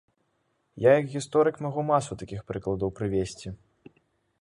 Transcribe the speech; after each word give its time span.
Я 0.85 0.91
як 1.01 1.05
гісторык 1.17 1.55
магу 1.67 1.81
масу 1.91 2.19
такіх 2.25 2.41
прыкладаў 2.51 2.89
прывесці. 3.01 3.49